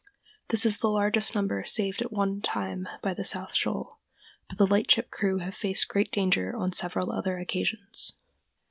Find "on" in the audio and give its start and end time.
6.55-6.71